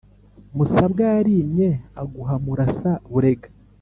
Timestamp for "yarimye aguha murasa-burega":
1.15-3.49